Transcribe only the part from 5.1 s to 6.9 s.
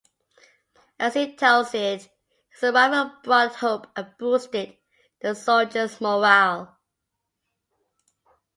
the soldiers' morale.